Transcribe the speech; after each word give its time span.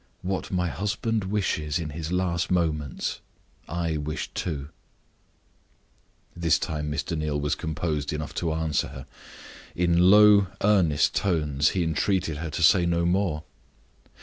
"What 0.23 0.49
my 0.49 0.67
husband 0.67 1.25
wishes 1.25 1.77
in 1.77 1.91
his 1.91 2.11
last 2.11 2.49
moments, 2.49 3.19
I 3.69 3.97
wish 3.97 4.29
too." 4.33 4.69
This 6.35 6.57
time 6.57 6.91
Mr. 6.91 7.15
Neal 7.15 7.39
was 7.39 7.53
composed 7.53 8.11
enough 8.11 8.33
to 8.41 8.51
answer 8.51 8.87
her. 8.87 9.05
In 9.75 10.09
low, 10.09 10.47
earnest 10.63 11.13
tones, 11.13 11.69
he 11.77 11.83
entreated 11.83 12.37
her 12.37 12.49
to 12.49 12.63
say 12.63 12.87
no 12.87 13.05
more. 13.05 13.43